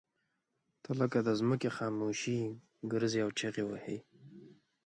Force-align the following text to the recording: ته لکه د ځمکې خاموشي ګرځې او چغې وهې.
ته 0.83 0.91
لکه 0.99 1.19
د 1.27 1.29
ځمکې 1.39 1.69
خاموشي 1.77 2.39
ګرځې 2.91 3.19
او 3.25 3.29
چغې 3.39 3.63
وهې. 3.67 3.97